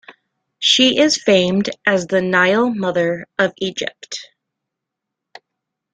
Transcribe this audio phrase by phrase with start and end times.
[0.57, 4.31] She is famed as the "Nile Mother" of Egypt.